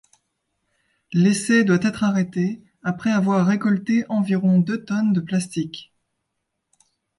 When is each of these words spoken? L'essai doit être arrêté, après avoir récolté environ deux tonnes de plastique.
L'essai 1.13 1.63
doit 1.63 1.79
être 1.83 2.03
arrêté, 2.03 2.63
après 2.81 3.11
avoir 3.11 3.45
récolté 3.45 4.03
environ 4.09 4.57
deux 4.57 4.83
tonnes 4.83 5.13
de 5.13 5.19
plastique. 5.21 5.93